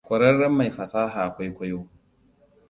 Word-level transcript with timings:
Ƙwararren 0.07 0.51
mai 0.51 0.69
fasaha, 0.71 1.35
kwaikwayo. 1.35 1.87